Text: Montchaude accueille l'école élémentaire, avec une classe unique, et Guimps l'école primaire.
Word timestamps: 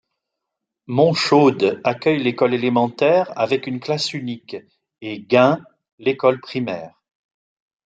Montchaude 0.87 1.79
accueille 1.83 2.23
l'école 2.23 2.55
élémentaire, 2.55 3.31
avec 3.37 3.67
une 3.67 3.79
classe 3.79 4.13
unique, 4.15 4.57
et 5.01 5.19
Guimps 5.21 5.61
l'école 5.99 6.41
primaire. 6.41 7.03